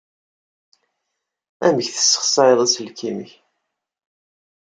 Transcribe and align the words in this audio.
Amek 1.65 1.87
tessexsayeḍ 1.89 2.59
aselkim-ik? 2.65 3.33